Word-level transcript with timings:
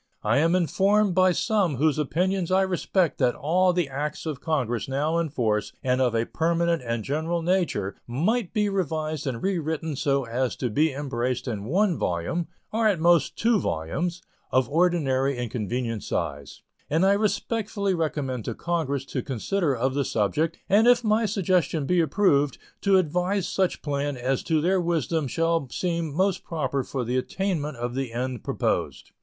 I 0.23 0.39
am 0.39 0.55
informed 0.55 1.13
by 1.13 1.31
some 1.31 1.75
whose 1.75 1.99
opinions 1.99 2.49
I 2.49 2.63
respect 2.63 3.19
that 3.19 3.35
all 3.35 3.71
the 3.71 3.87
acts 3.87 4.25
of 4.25 4.41
Congress 4.41 4.87
now 4.87 5.19
in 5.19 5.29
force 5.29 5.73
and 5.83 6.01
of 6.01 6.15
a 6.15 6.25
permanent 6.25 6.81
and 6.83 7.03
general 7.03 7.43
nature 7.43 7.95
might 8.07 8.51
be 8.51 8.67
revised 8.67 9.27
and 9.27 9.43
rewritten 9.43 9.95
so 9.95 10.23
as 10.25 10.55
to 10.55 10.71
be 10.71 10.91
embraced 10.91 11.47
in 11.47 11.65
one 11.65 11.99
volume 11.99 12.47
(or 12.73 12.87
at 12.87 12.99
most 12.99 13.35
two 13.37 13.59
volumes) 13.59 14.23
of 14.51 14.67
ordinary 14.69 15.37
and 15.37 15.51
convenient 15.51 16.01
size; 16.03 16.63
and 16.89 17.05
I 17.05 17.13
respectfully 17.13 17.93
recommend 17.93 18.43
to 18.45 18.55
Congress 18.55 19.05
to 19.05 19.21
consider 19.21 19.75
of 19.75 19.93
the 19.93 20.03
subject, 20.03 20.57
and 20.67 20.87
if 20.87 21.03
my 21.03 21.27
suggestion 21.27 21.85
be 21.85 21.99
approved 21.99 22.57
to 22.81 22.99
devise 23.03 23.47
such 23.47 23.83
plan 23.83 24.17
as 24.17 24.41
to 24.45 24.61
their 24.61 24.81
wisdom 24.81 25.27
shall 25.27 25.69
seem 25.69 26.11
most 26.11 26.43
proper 26.43 26.83
for 26.83 27.03
the 27.03 27.17
attainment 27.17 27.77
of 27.77 27.93
the 27.93 28.11
end 28.11 28.43
proposed. 28.43 29.11